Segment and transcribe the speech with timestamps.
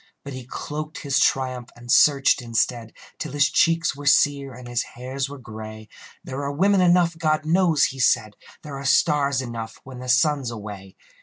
[0.23, 4.81] But he cloaked his triumph, and searched, instead, Till his cheeks were sere and his
[4.97, 5.89] hairs were gray.
[6.23, 8.35] "There are women enough, God knows," he said....
[8.63, 10.95] "There are stars enough when the sun's away."